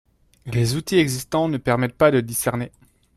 [0.47, 2.71] Les outils existants ne permettent pas de discerner.